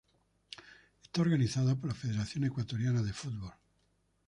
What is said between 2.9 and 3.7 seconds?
de Fútbol.